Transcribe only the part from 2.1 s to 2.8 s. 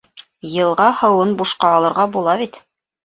була бит!